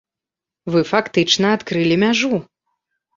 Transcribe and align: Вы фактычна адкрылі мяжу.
Вы 0.75 0.79
фактычна 0.91 1.51
адкрылі 1.57 1.95
мяжу. 2.05 2.33